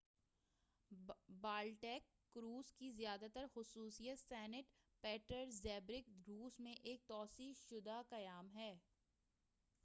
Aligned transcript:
Baltic 1.41 2.03
cruise 2.35 2.71
کی 2.73 2.89
زیادہ 2.91 3.25
تر 3.33 3.45
خصوصیت 3.53 4.19
سینٹ 4.19 4.71
پیٹرزبرگ 5.03 6.09
روس 6.27 6.59
میں 6.59 6.73
ایک 6.73 7.07
توسیع 7.07 7.51
شدہ 7.59 8.01
قیام 8.09 8.49
ہے 8.55 8.73